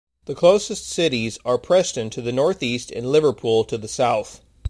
The 0.25 0.33
closest 0.33 0.89
cities 0.89 1.37
are 1.45 1.59
Preston 1.59 2.09
to 2.09 2.23
the 2.23 2.31
north 2.31 2.63
east 2.63 2.89
and 2.89 3.11
Liverpool 3.11 3.63
to 3.65 3.77
the 3.77 3.87
south. 3.87 4.41